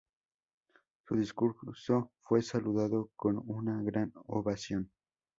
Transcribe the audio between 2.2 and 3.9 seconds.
fue saludado con una